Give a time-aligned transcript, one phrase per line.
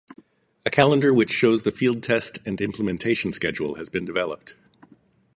[0.65, 4.55] A calendar which shows the field test and implementation schedule has been developed.